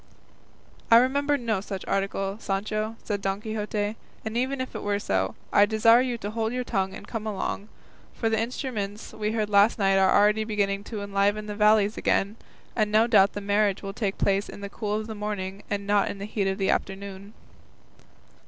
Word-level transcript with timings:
"I 0.89 0.97
remember 0.97 1.37
no 1.37 1.61
such 1.61 1.85
article, 1.85 2.37
Sancho," 2.39 2.95
said 3.03 3.21
Don 3.21 3.39
Quixote; 3.39 3.95
"and 4.25 4.35
even 4.35 4.59
if 4.59 4.73
it 4.73 4.81
were 4.81 4.97
so, 4.97 5.35
I 5.53 5.67
desire 5.67 6.01
you 6.01 6.17
to 6.17 6.31
hold 6.31 6.51
your 6.53 6.63
tongue 6.63 6.95
and 6.95 7.07
come 7.07 7.27
along; 7.27 7.69
for 8.15 8.27
the 8.27 8.41
instruments 8.41 9.13
we 9.13 9.33
heard 9.33 9.47
last 9.51 9.77
night 9.77 9.99
are 9.99 10.11
already 10.11 10.43
beginning 10.43 10.83
to 10.85 11.03
enliven 11.03 11.45
the 11.45 11.53
valleys 11.53 11.97
again, 11.97 12.37
and 12.75 12.91
no 12.91 13.05
doubt 13.05 13.33
the 13.33 13.41
marriage 13.41 13.83
will 13.83 13.93
take 13.93 14.17
place 14.17 14.49
in 14.49 14.61
the 14.61 14.69
cool 14.69 14.95
of 14.95 15.05
the 15.05 15.13
morning, 15.13 15.61
and 15.69 15.85
not 15.85 16.09
in 16.09 16.17
the 16.17 16.25
heat 16.25 16.47
of 16.47 16.57
the 16.57 16.71
afternoon." 16.71 17.33